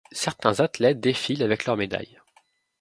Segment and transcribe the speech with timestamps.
[0.13, 2.19] Certains athlètes défilent avec leurs médailles.